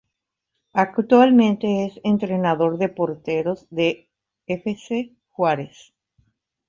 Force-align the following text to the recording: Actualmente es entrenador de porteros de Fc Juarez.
Actualmente 0.73 1.85
es 1.85 2.01
entrenador 2.03 2.79
de 2.79 2.89
porteros 2.89 3.67
de 3.69 4.09
Fc 4.47 5.15
Juarez. 5.29 5.93